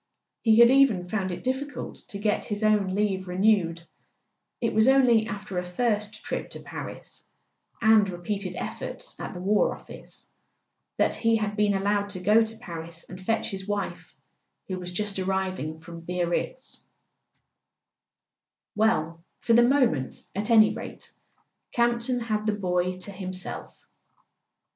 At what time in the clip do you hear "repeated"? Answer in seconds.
8.09-8.55